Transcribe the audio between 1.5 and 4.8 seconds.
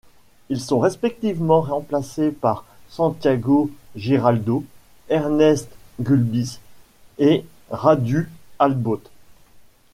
remplacés par Santiago Giraldo,